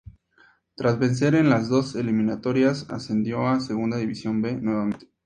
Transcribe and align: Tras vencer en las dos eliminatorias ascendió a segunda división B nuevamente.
Tras 0.73 0.97
vencer 0.97 1.35
en 1.35 1.51
las 1.51 1.69
dos 1.69 1.93
eliminatorias 1.93 2.87
ascendió 2.89 3.47
a 3.47 3.59
segunda 3.59 3.97
división 3.97 4.41
B 4.41 4.55
nuevamente. 4.55 5.11